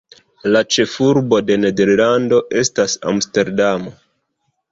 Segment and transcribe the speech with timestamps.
[0.53, 3.93] La ĉefurbo de Nederlando estas Amsterdamo.